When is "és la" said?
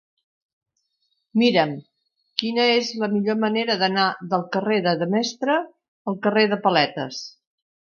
2.79-3.11